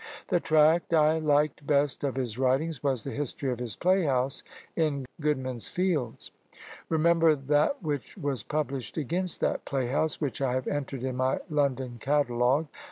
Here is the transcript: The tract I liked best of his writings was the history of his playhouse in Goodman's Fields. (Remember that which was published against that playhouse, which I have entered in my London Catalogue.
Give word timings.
The 0.29 0.39
tract 0.39 0.95
I 0.95 1.19
liked 1.19 1.67
best 1.67 2.03
of 2.03 2.15
his 2.15 2.35
writings 2.39 2.81
was 2.81 3.03
the 3.03 3.11
history 3.11 3.51
of 3.51 3.59
his 3.59 3.75
playhouse 3.75 4.41
in 4.75 5.05
Goodman's 5.21 5.67
Fields. 5.67 6.31
(Remember 6.89 7.35
that 7.35 7.83
which 7.83 8.17
was 8.17 8.41
published 8.41 8.97
against 8.97 9.41
that 9.41 9.63
playhouse, 9.63 10.19
which 10.19 10.41
I 10.41 10.53
have 10.55 10.65
entered 10.67 11.03
in 11.03 11.17
my 11.17 11.41
London 11.51 11.99
Catalogue. 12.01 12.65